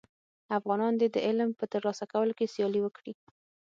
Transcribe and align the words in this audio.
افغانان 0.57 0.93
دي 0.97 1.07
د 1.11 1.17
علم 1.27 1.49
په 1.59 1.65
تر 1.71 1.81
لاسه 1.87 2.05
کولو 2.11 2.33
کي 2.39 2.45
سیالي 2.53 2.81
وکړي. 2.83 3.13